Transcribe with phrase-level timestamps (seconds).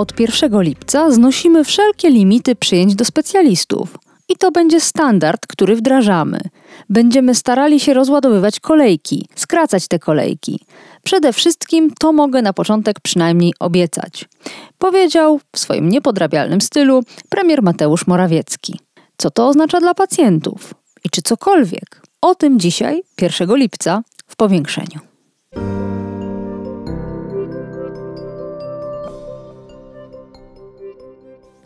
[0.00, 3.98] Od 1 lipca znosimy wszelkie limity przyjęć do specjalistów.
[4.28, 6.40] I to będzie standard, który wdrażamy.
[6.88, 10.60] Będziemy starali się rozładowywać kolejki, skracać te kolejki.
[11.04, 14.28] Przede wszystkim to mogę na początek przynajmniej obiecać.
[14.78, 18.80] Powiedział w swoim niepodrabialnym stylu premier Mateusz Morawiecki.
[19.16, 20.74] Co to oznacza dla pacjentów?
[21.04, 22.02] I czy cokolwiek?
[22.20, 25.00] O tym dzisiaj, 1 lipca, w powiększeniu.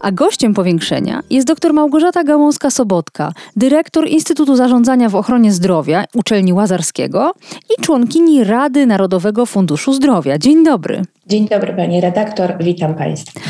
[0.04, 7.32] A gościem powiększenia jest dr Małgorzata Gałąska-Sobotka, dyrektor Instytutu Zarządzania w Ochronie Zdrowia Uczelni Łazarskiego
[7.70, 10.38] i członkini Rady Narodowego Funduszu Zdrowia.
[10.38, 11.02] Dzień dobry.
[11.26, 13.40] Dzień dobry pani redaktor, witam państwa.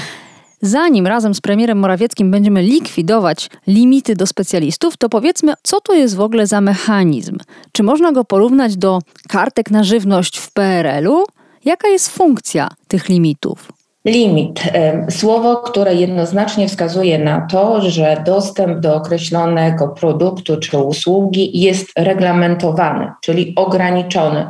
[0.60, 6.16] Zanim razem z premierem Morawieckim będziemy likwidować limity do specjalistów, to powiedzmy, co to jest
[6.16, 7.38] w ogóle za mechanizm?
[7.72, 11.24] Czy można go porównać do kartek na żywność w PRL-u?
[11.64, 13.73] Jaka jest funkcja tych limitów?
[14.06, 14.62] Limit.
[15.10, 23.12] Słowo, które jednoznacznie wskazuje na to, że dostęp do określonego produktu czy usługi jest reglamentowany,
[23.20, 24.46] czyli ograniczony.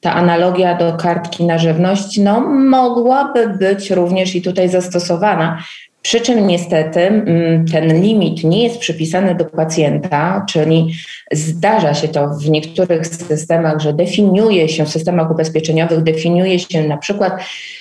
[0.00, 5.62] Ta analogia do kartki na żywność no, mogłaby być również i tutaj zastosowana,
[6.08, 10.94] przy czym niestety mm, ten limit nie jest przypisany do pacjenta, czyli
[11.32, 16.96] zdarza się to w niektórych systemach, że definiuje się w systemach ubezpieczeniowych, definiuje się na
[16.96, 17.32] przykład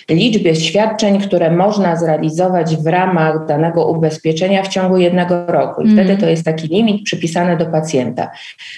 [0.10, 5.82] liczbę świadczeń, które można zrealizować w ramach danego ubezpieczenia w ciągu jednego roku.
[5.82, 6.18] I wtedy mm.
[6.18, 8.32] to jest taki limit przypisany do pacjenta.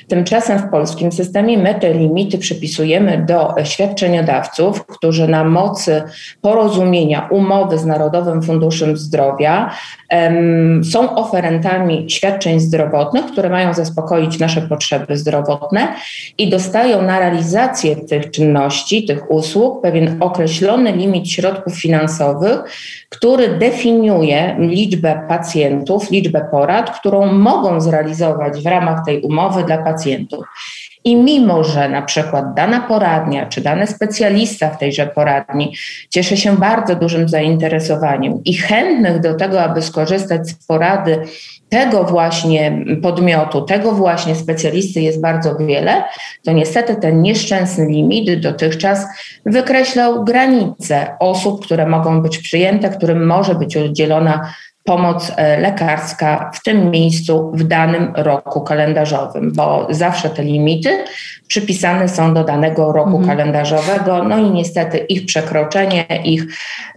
[0.07, 6.03] Tymczasem w polskim systemie my te limity przypisujemy do świadczeniodawców, którzy na mocy
[6.41, 9.71] porozumienia umowy z Narodowym Funduszem Zdrowia, zdrowia
[10.91, 15.87] są oferentami świadczeń zdrowotnych, które mają zaspokoić nasze potrzeby zdrowotne
[16.37, 22.59] i dostają na realizację tych czynności, tych usług pewien określony limit środków finansowych,
[23.09, 30.45] który definiuje liczbę pacjentów, liczbę porad, którą mogą zrealizować w ramach tej umowy dla pacjentów.
[31.03, 35.75] I mimo, że na przykład dana poradnia czy dany specjalista w tejże poradni
[36.09, 41.21] cieszy się bardzo dużym zainteresowaniem i chętnych do tego, aby skorzystać z porady
[41.69, 46.03] tego właśnie podmiotu, tego właśnie specjalisty jest bardzo wiele,
[46.43, 49.05] to niestety ten nieszczęsny limit dotychczas
[49.45, 54.53] wykreślał granice osób, które mogą być przyjęte, którym może być udzielona
[54.89, 61.03] pomoc e, lekarska w tym miejscu w danym roku kalendarzowym, bo zawsze te limity
[61.47, 63.27] przypisane są do danego roku mhm.
[63.27, 66.43] kalendarzowego, no i niestety ich przekroczenie, ich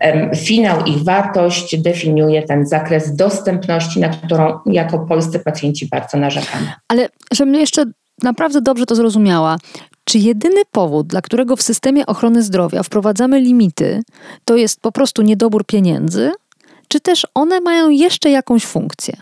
[0.00, 6.66] um, finał, ich wartość definiuje ten zakres dostępności, na którą jako polscy pacjenci bardzo narzekamy.
[6.88, 7.84] Ale żebym jeszcze
[8.22, 9.56] naprawdę dobrze to zrozumiała,
[10.04, 14.02] czy jedyny powód, dla którego w systemie ochrony zdrowia wprowadzamy limity,
[14.44, 16.32] to jest po prostu niedobór pieniędzy?
[16.92, 19.16] Czy też one mają jeszcze jakąś funkcję?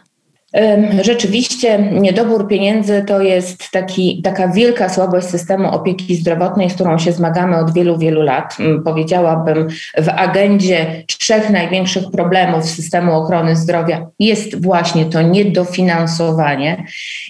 [1.03, 7.12] Rzeczywiście niedobór pieniędzy to jest taki, taka wielka słabość systemu opieki zdrowotnej, z którą się
[7.12, 8.56] zmagamy od wielu, wielu lat.
[8.60, 9.69] Mm, powiedziałabym,
[9.99, 16.84] w agendzie trzech największych problemów systemu ochrony zdrowia jest właśnie to niedofinansowanie.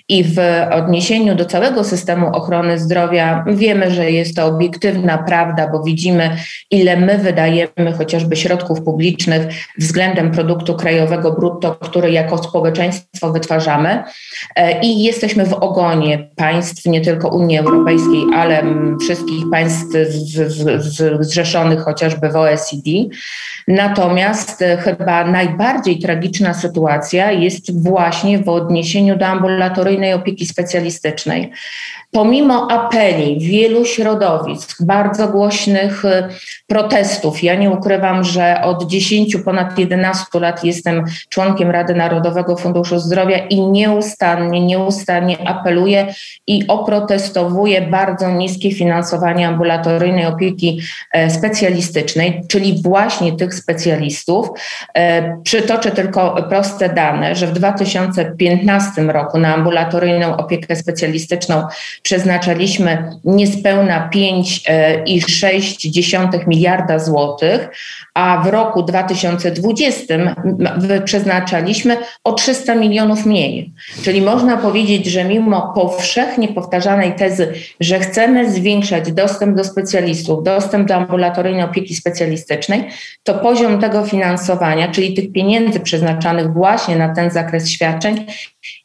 [0.09, 0.39] I w
[0.71, 6.37] odniesieniu do całego systemu ochrony zdrowia wiemy, że jest to obiektywna prawda, bo widzimy,
[6.71, 9.43] ile my wydajemy chociażby środków publicznych
[9.79, 14.05] względem produktu krajowego brutto, który jako społeczeństwo wytwarzamy
[14.57, 18.63] e, i jesteśmy w ogonie państw, nie tylko Unii Europejskiej, ale
[19.01, 19.87] wszystkich państw
[21.21, 22.91] zrzeszonych chociażby w OECD.
[23.69, 31.53] Natomiast e, chyba najbardziej tragiczna sytuacja jest właśnie w odniesieniu do ambulatoryjnej opieki specjalistycznej.
[32.13, 36.29] Pomimo apeli wielu środowisk, bardzo głośnych y,
[36.67, 42.99] protestów, ja nie ukrywam, że od 10, ponad 11 lat jestem członkiem Rady Narodowego Funduszu
[42.99, 46.15] Zdrowia i nieustannie, nieustannie apeluję
[46.47, 50.81] i oprotestowuję bardzo niskie finansowanie ambulatoryjnej opieki
[51.13, 54.49] e, specjalistycznej, czyli właśnie tych specjalistów.
[55.45, 61.67] Przytoczę tylko proste dane, że w 2015 roku na ambulatoryjną opiekę specjalistyczną
[62.03, 67.69] przeznaczaliśmy niespełna 5,6 miliarda złotych,
[68.15, 70.15] a w roku 2020
[71.05, 73.73] przeznaczaliśmy o 300 milionów mniej.
[74.03, 80.89] Czyli można powiedzieć, że mimo powszechnie powtarzanej tezy, że chcemy zwiększać dostęp do specjalistów, dostęp
[80.89, 82.85] do ambulatoryjnej opieki specjalistycznej,
[83.23, 88.27] to poziom tego finansowania, czyli tych pieniędzy przeznaczanych właśnie na ten zakres świadczeń,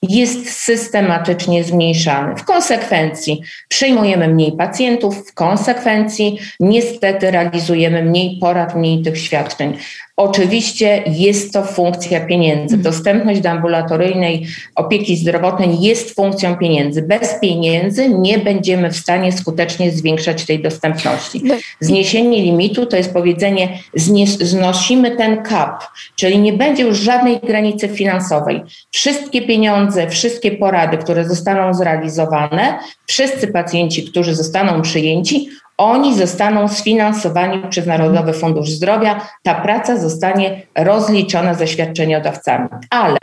[0.01, 2.36] jest systematycznie zmniejszany.
[2.36, 9.77] W konsekwencji przyjmujemy mniej pacjentów, w konsekwencji niestety realizujemy mniej porad, mniej tych świadczeń.
[10.17, 12.75] Oczywiście jest to funkcja pieniędzy.
[12.75, 12.81] Mhm.
[12.81, 17.01] Dostępność do ambulatoryjnej opieki zdrowotnej jest funkcją pieniędzy.
[17.01, 21.41] Bez pieniędzy nie będziemy w stanie skutecznie zwiększać tej dostępności.
[21.44, 23.79] No Zniesienie limitu to jest powiedzenie,
[24.41, 25.83] znosimy ten cap,
[26.15, 28.61] czyli nie będzie już żadnej granicy finansowej.
[28.91, 37.63] Wszystkie pieniądze, wszystkie porady, które zostaną zrealizowane, wszyscy pacjenci, którzy zostaną przyjęci, oni zostaną sfinansowani
[37.69, 39.27] przez Narodowy Fundusz Zdrowia.
[39.44, 42.68] Ta praca zostanie rozliczona ze świadczeniodawcami.
[42.89, 43.18] Ale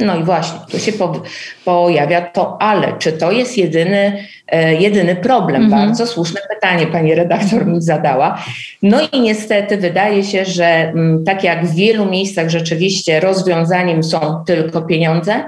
[0.00, 1.22] no i właśnie, tu się po,
[1.64, 2.98] pojawia to ale.
[2.98, 5.64] Czy to jest jedyny, e, jedyny problem?
[5.64, 5.86] Mhm.
[5.86, 8.44] Bardzo słuszne pytanie pani redaktor mi zadała.
[8.82, 14.02] No i niestety wydaje się, że m, mm, tak jak w wielu miejscach rzeczywiście rozwiązaniem
[14.02, 15.44] są tylko pieniądze,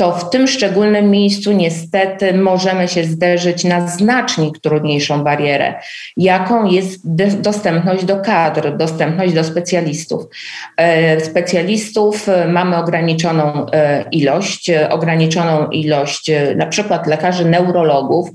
[0.00, 5.74] to w tym szczególnym miejscu niestety możemy się zderzyć na znacznie trudniejszą barierę,
[6.16, 10.24] jaką jest dostępność do kadr, dostępność do specjalistów.
[10.76, 18.28] E, specjalistów e, mamy ograniczoną e, ilość, ograniczoną ilość na przykład lekarzy neurologów,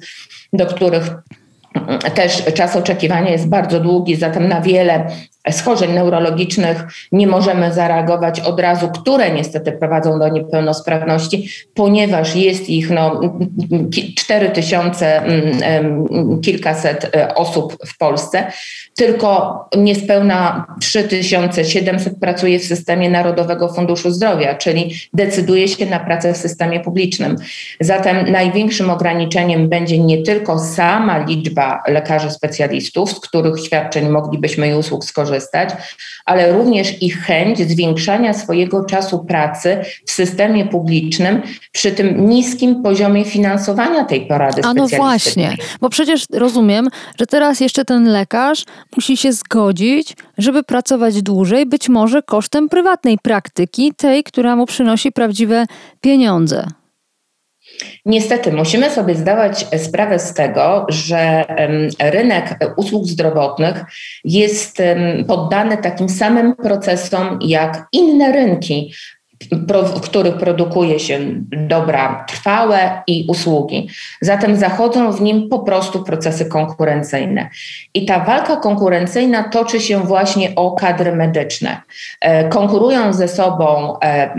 [0.54, 1.12] do których
[2.16, 5.08] też czas oczekiwania jest bardzo długi, zatem na wiele
[5.52, 12.90] schorzeń neurologicznych nie możemy zareagować od razu, które niestety prowadzą do niepełnosprawności, ponieważ jest ich
[12.90, 13.22] no,
[14.18, 18.52] 4 tysiące, mm, kilkaset e, osób w Polsce,
[18.96, 26.38] tylko niespełna 3700 pracuje w systemie Narodowego Funduszu Zdrowia, czyli decyduje się na pracę w
[26.38, 27.36] systemie publicznym.
[27.80, 34.74] Zatem największym ograniczeniem będzie nie tylko sama liczba lekarzy specjalistów, z których świadczeń moglibyśmy i
[34.74, 35.33] usług skorzystać,
[36.26, 41.42] ale również ich chęć zwiększania swojego czasu pracy w systemie publicznym
[41.72, 46.90] przy tym niskim poziomie finansowania tej porady A no właśnie, bo przecież rozumiem,
[47.20, 48.66] że teraz jeszcze ten lekarz
[48.96, 55.12] musi się zgodzić, żeby pracować dłużej, być może kosztem prywatnej praktyki, tej, która mu przynosi
[55.12, 55.66] prawdziwe
[56.02, 56.68] pieniądze.
[58.06, 61.46] Niestety musimy sobie zdawać sprawę z tego, że
[62.00, 63.86] rynek usług zdrowotnych
[64.24, 64.78] jest
[65.28, 68.94] poddany takim samym procesom jak inne rynki
[69.96, 71.20] w których produkuje się
[71.52, 73.90] dobra trwałe i usługi.
[74.22, 77.50] Zatem zachodzą w nim po prostu procesy konkurencyjne.
[77.94, 81.82] I ta walka konkurencyjna toczy się właśnie o kadry medyczne.
[82.22, 84.36] E, konkurują ze sobą e,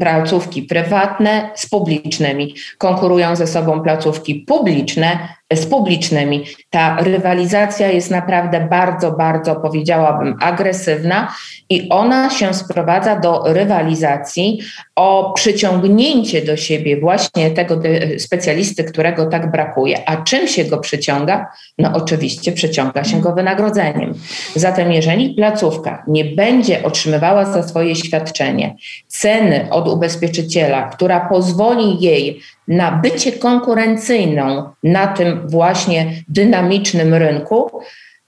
[0.00, 6.44] placówki prywatne z publicznymi, konkurują ze sobą placówki publiczne z publicznymi.
[6.70, 11.34] Ta rywalizacja jest naprawdę bardzo, bardzo powiedziałabym agresywna
[11.70, 14.60] i ona się sprowadza do rywalizacji
[14.96, 17.80] o przyciągnięcie do siebie właśnie tego
[18.18, 20.08] specjalisty, którego tak brakuje.
[20.08, 21.46] A czym się go przyciąga?
[21.78, 24.14] No oczywiście przyciąga się go wynagrodzeniem.
[24.54, 32.40] Zatem jeżeli placówka nie będzie otrzymywała za swoje świadczenie ceny od ubezpieczyciela, która pozwoli jej
[32.68, 37.70] na bycie konkurencyjną na tym właśnie dynamicznym rynku,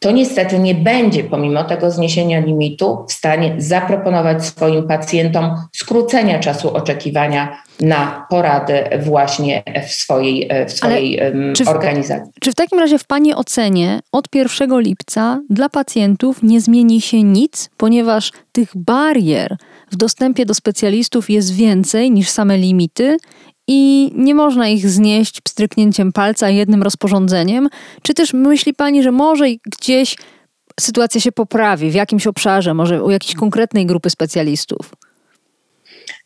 [0.01, 6.77] to niestety nie będzie, pomimo tego zniesienia limitu, w stanie zaproponować swoim pacjentom skrócenia czasu
[6.77, 11.21] oczekiwania na porady właśnie w swojej, w swojej
[11.57, 12.33] czy w, organizacji.
[12.41, 17.23] Czy w takim razie w Pani ocenie od 1 lipca dla pacjentów nie zmieni się
[17.23, 19.57] nic, ponieważ tych barier
[19.91, 23.17] w dostępie do specjalistów jest więcej niż same limity
[23.73, 27.69] i nie można ich znieść pstryknięciem palca jednym rozporządzeniem?
[28.03, 30.17] Czy też myśli Pani, że może gdzieś
[30.81, 34.95] sytuacja się poprawi w jakimś obszarze, może u jakiejś konkretnej grupy specjalistów?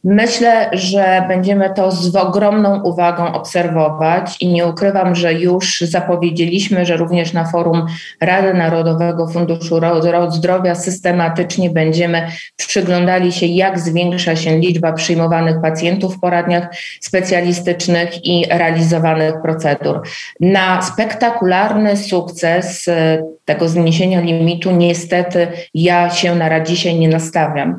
[0.05, 6.97] Myślę, że będziemy to z ogromną uwagą obserwować i nie ukrywam, że już zapowiedzieliśmy, że
[6.97, 7.87] również na forum
[8.21, 9.81] Rady Narodowego Funduszu
[10.29, 16.69] Zdrowia systematycznie będziemy przyglądali się, jak zwiększa się liczba przyjmowanych pacjentów w poradniach
[17.01, 20.03] specjalistycznych i realizowanych procedur.
[20.41, 22.87] Na spektakularny sukces
[23.45, 27.79] tego zniesienia limitu niestety ja się na dzisiaj nie nastawiam.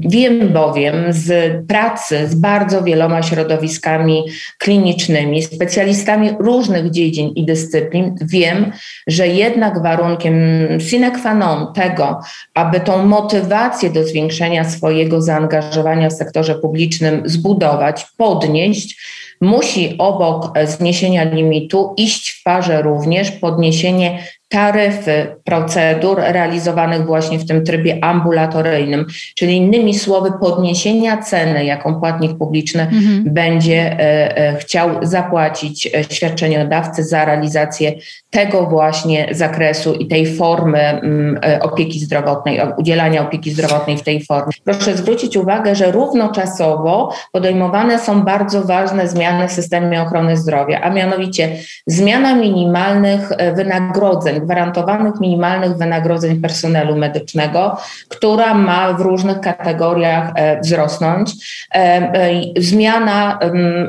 [0.00, 4.24] Wiem bowiem z pracy z bardzo wieloma środowiskami
[4.58, 8.72] klinicznymi, specjalistami różnych dziedzin i dyscyplin, wiem,
[9.06, 10.34] że jednak warunkiem
[10.78, 12.20] sine qua non tego,
[12.54, 18.96] aby tą motywację do zwiększenia swojego zaangażowania w sektorze publicznym zbudować, podnieść,
[19.40, 27.64] musi obok zniesienia limitu iść w parze również podniesienie taryfy procedur realizowanych właśnie w tym
[27.64, 33.24] trybie ambulatoryjnym, czyli innymi słowy podniesienia ceny, jaką płatnik publiczny mhm.
[33.26, 37.92] będzie e, e, chciał zapłacić e, świadczeniodawcy za realizację
[38.30, 44.52] tego właśnie zakresu i tej formy mm, opieki zdrowotnej, udzielania opieki zdrowotnej w tej formie.
[44.64, 50.90] Proszę zwrócić uwagę, że równoczasowo podejmowane są bardzo ważne zmiany w systemie ochrony zdrowia, a
[50.90, 57.76] mianowicie zmiana minimalnych wynagrodzeń gwarantowanych minimalnych wynagrodzeń personelu medycznego,
[58.08, 61.30] która ma w różnych kategoriach e, wzrosnąć.
[61.74, 63.38] E, e, zmiana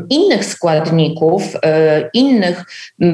[0.09, 1.43] innych składników,
[2.13, 2.65] innych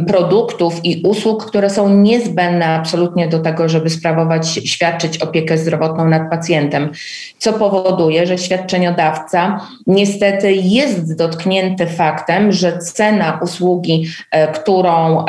[0.07, 6.29] produktów i usług, które są niezbędne absolutnie do tego, żeby sprawować, świadczyć opiekę zdrowotną nad
[6.29, 6.91] pacjentem,
[7.37, 14.05] co powoduje, że świadczeniodawca niestety jest dotknięty faktem, że cena usługi,
[14.53, 15.25] którą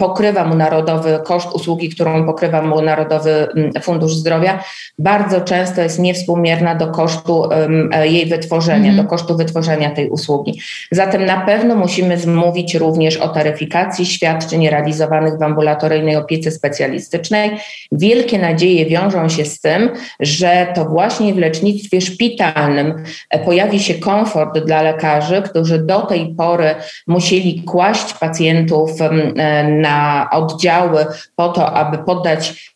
[0.00, 4.64] pokrywa mu Narodowy koszt usługi, którą pokrywa mu Narodowy mm, Fundusz Zdrowia,
[4.98, 7.48] bardzo często jest niewspółmierna do kosztu
[7.92, 8.96] e, jej wytworzenia, mm.
[8.96, 10.60] do kosztu wytworzenia tej usługi.
[10.90, 17.50] Zatem na pewno musimy zmówić również o taryfikacji świadczeń realizowanych w ambulatoryjnej opiece specjalistycznej.
[17.92, 23.94] Wielkie nadzieje wiążą się z tym, że to właśnie w lecznictwie szpitalnym e, pojawi się
[23.94, 26.74] komfort dla lekarzy, którzy do tej pory
[27.06, 32.74] musieli kłaść pacjentów e, na oddziały po to, aby poddać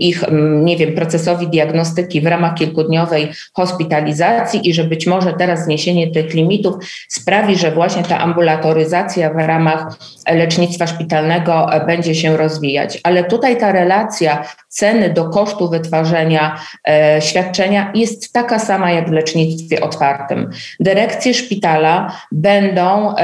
[0.00, 0.24] ich,
[0.62, 6.34] nie wiem, procesowi diagnostyki w ramach kilkudniowej hospitalizacji i że być może teraz zniesienie tych
[6.34, 6.74] limitów
[7.08, 13.00] sprawi, że właśnie ta ambulatoryzacja w ramach lecznictwa szpitalnego e, będzie się rozwijać.
[13.02, 19.12] Ale tutaj ta relacja ceny do kosztu wytwarzania e, świadczenia jest taka sama jak w
[19.12, 20.50] lecznictwie otwartym.
[20.80, 23.20] Dyrekcje szpitala będą e,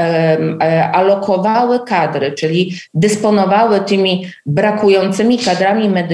[0.61, 6.12] e, alokowały kadry, czyli dysponowały tymi brakującymi kadrami medycznymi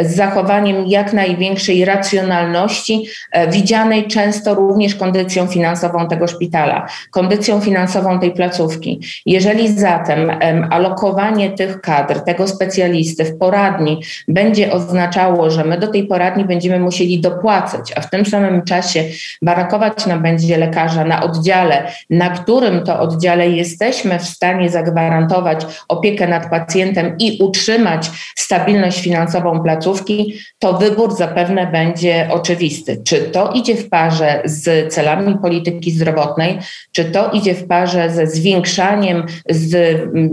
[0.00, 8.20] z zachowaniem jak największej racjonalności, e, widzianej często również kondycją finansową tego szpitala, kondycją finansową
[8.20, 9.00] tej placówki.
[9.26, 10.30] Jeżeli zatem
[10.70, 16.80] alokowanie tych kadr, tego specjalisty w poradni będzie oznaczało, że my do tej poradni będziemy
[16.80, 19.04] musieli dopłacać, a w tym samym czasie
[19.42, 26.28] barakować nam będzie lekarza na oddziale, na którym to oddziale jesteśmy w stanie zagwarantować opiekę
[26.28, 33.02] nad pacjentem i utrzymać stabilność finansową placówki, to wybór zapewne będzie oczywisty.
[33.04, 36.58] Czy to idzie w parze z celami polityki zdrowotnej,
[36.92, 39.26] czy to idzie w parze ze zwiększaniem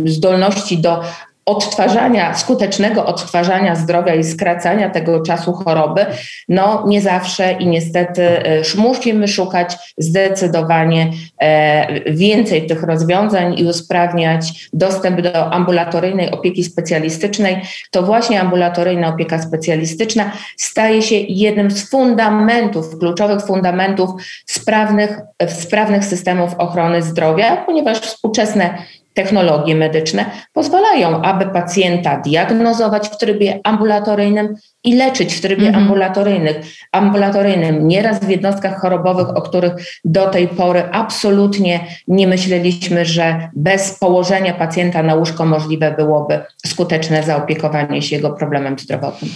[0.06, 1.02] zdolności do
[1.46, 6.06] odtwarzania, skutecznego odtwarzania zdrowia i skracania tego czasu choroby,
[6.50, 14.70] no nie zawsze i niestety e, musimy szukać zdecydowanie e, więcej tych rozwiązań i usprawniać
[14.74, 17.62] dostęp do ambulatoryjnej opieki specjalistycznej.
[17.92, 24.10] To właśnie ambulatoryjna opieka specjalistyczna staje się jednym z fundamentów, kluczowych fundamentów
[24.46, 28.78] sprawnych, sprawnych systemów ochrony zdrowia, ponieważ współczesne
[29.14, 35.84] technologie medyczne pozwalają, aby pacjenta diagnozować w trybie ambulatoryjnym i leczyć w trybie mhm.
[35.84, 36.54] ambulatoryjnym.
[36.92, 37.88] ambulatoryjnym.
[37.88, 39.74] Nieraz w jednostkach chorobowych, o których
[40.06, 47.24] do tej pory absolutnie nie myśleliśmy, że bez położenia pacjenta na łóżko możliwe byłoby skuteczne
[47.24, 49.32] zaopiekowanie się jego problemem zdrowotnym.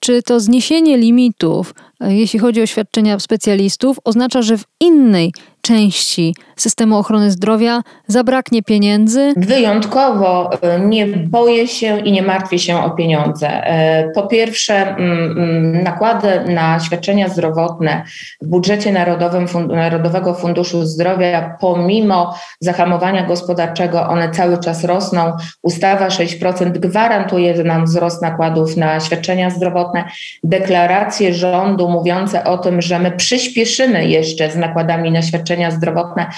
[0.00, 6.34] Czy to zniesienie limitów, e, jeśli chodzi o świadczenia specjalistów, oznacza, że w innej części
[6.56, 9.32] systemu ochrony zdrowia zabraknie pieniędzy?
[9.36, 13.72] Wyjątkowo y, nie boję się i nie martwię się o pieniądze.
[14.08, 18.02] Y, po pierwsze, mm, mm, nakłady na świadczenia zdrowotne
[18.42, 25.32] w budżecie Narodowym, Narodowego Funduszu Zdrowia, pomimo zahamowania gospodarczego, one cały czas rosną.
[25.62, 30.04] Ustawa 6% gwarantuje nam wzrost nakładów na świadczenia zdrowotne.
[30.44, 36.30] Deklaracje rządu mówiące o tym, że my przyspieszymy jeszcze z nakładami na świadczenia zdrowotne,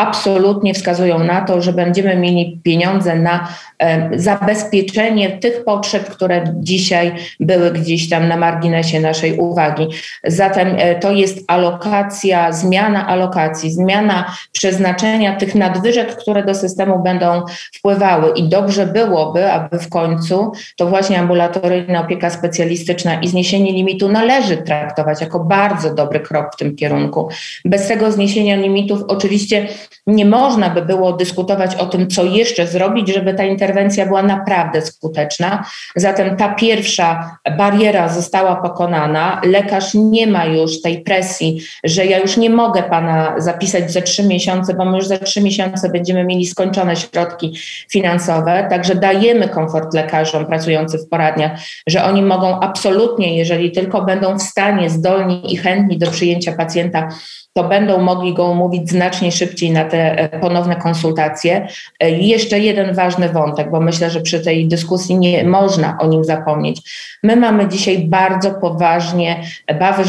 [0.00, 7.14] absolutnie wskazują na to, że będziemy mieli pieniądze na e, zabezpieczenie tych potrzeb, które dzisiaj
[7.40, 9.86] były gdzieś tam na marginesie naszej uwagi.
[10.24, 17.42] Zatem e, to jest alokacja, zmiana alokacji, zmiana przeznaczenia tych nadwyżek, które do systemu będą
[17.74, 18.32] wpływały.
[18.36, 24.56] I dobrze byłoby, aby w końcu to właśnie ambulatoryjna opieka specjalistyczna i zniesienie limitu należy
[24.56, 27.28] traktować jako bardzo dobry krok w tym kierunku.
[27.64, 29.68] Bez tego zniesienia limitów oczywiście
[30.06, 34.82] nie można by było dyskutować o tym, co jeszcze zrobić, żeby ta interwencja była naprawdę
[34.82, 35.64] skuteczna.
[35.96, 39.40] Zatem ta pierwsza bariera została pokonana.
[39.44, 44.22] Lekarz nie ma już tej presji, że ja już nie mogę pana zapisać za trzy
[44.22, 47.58] miesiące, bo my już za trzy miesiące będziemy mieli skończone środki
[47.90, 48.66] finansowe.
[48.70, 54.42] Także dajemy komfort lekarzom pracującym w poradniach, że oni mogą absolutnie, jeżeli tylko będą w
[54.42, 57.08] stanie, zdolni i chętni do przyjęcia pacjenta,
[57.52, 61.68] to będą mogli go umówić znacznie szybciej na te e, ponowne konsultacje.
[62.00, 66.06] E, I jeszcze jeden ważny wątek, bo myślę, że przy tej dyskusji nie można o
[66.06, 66.80] nim zapomnieć.
[67.22, 69.42] My mamy dzisiaj bardzo poważnie,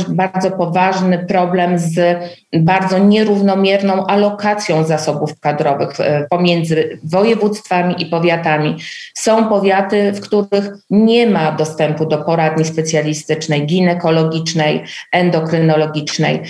[0.07, 2.19] bardzo poważny problem z
[2.53, 8.75] bardzo nierównomierną alokacją zasobów kadrowych e, pomiędzy województwami i powiatami.
[9.13, 16.41] Są powiaty, w których nie ma dostępu do poradni specjalistycznej, ginekologicznej, endokrynologicznej.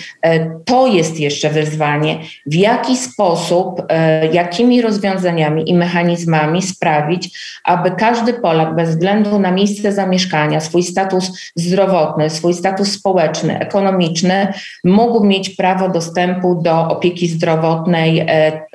[0.65, 8.33] To jest jeszcze wyzwanie, w jaki sposób, e, jakimi rozwiązaniami i mechanizmami sprawić, aby każdy
[8.33, 15.49] Polak, bez względu na miejsce zamieszkania, swój status zdrowotny, swój status społeczny, ekonomiczny, mógł mieć
[15.49, 18.25] prawo dostępu do opieki zdrowotnej e,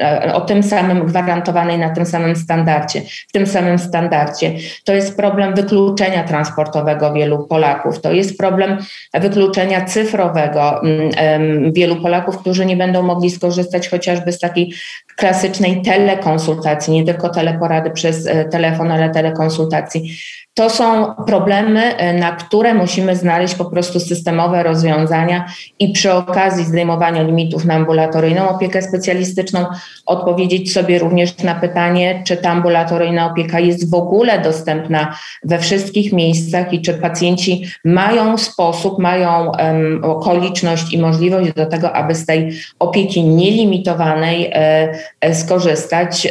[0.01, 4.53] e, o tym samym, gwarantowanej na tym samym standardzie, w tym samym standardzie.
[4.85, 8.79] To jest problem wykluczenia transportowego wielu Polaków, to jest problem
[9.15, 11.73] wykluczenia cyfrowego mm,
[12.03, 14.75] Polaków, którzy nie będą mogli skorzystać chociażby z takiej
[15.17, 20.19] klasycznej telekonsultacji, nie tylko teleporady przez e, telefon, ale telekonsultacji.
[20.59, 25.47] To są problemy, e, na które musimy znaleźć po prostu systemowe rozwiązania
[25.79, 29.67] i przy okazji zdejmowania limitów na ambulatoryjną opiekę specjalistyczną
[30.07, 36.13] odpowiedzieć sobie również na pytanie, czy ta ambulatoryjna opieka jest w ogóle dostępna we wszystkich
[36.13, 42.27] miejscach i czy pacjenci mają sposób, mają um, okoliczność i możliwość do tego, aby z
[42.27, 44.89] tej opieki nielimitowanej e,
[45.21, 46.27] e skorzystać.
[46.27, 46.31] E,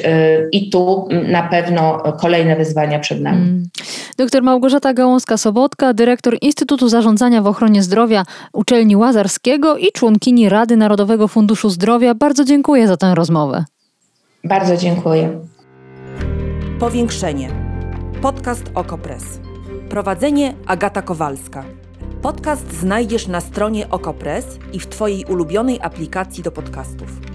[0.51, 3.65] I tu na pewno kolejne wyzwania przed nami.
[4.17, 11.27] Dr Małgorzata Gałązka-Sobotka, dyrektor Instytutu Zarządzania w Ochronie Zdrowia Uczelni Łazarskiego i członkini Rady Narodowego
[11.27, 12.15] Funduszu Zdrowia.
[12.15, 13.65] Bardzo dziękuję za tę rozmowę.
[14.43, 15.39] Bardzo dziękuję.
[16.79, 17.49] Powiększenie.
[18.21, 19.23] Podcast Okopres.
[19.89, 21.63] Prowadzenie Agata Kowalska.
[22.21, 27.34] Podcast znajdziesz na stronie Okopres i w Twojej ulubionej aplikacji do podcastów.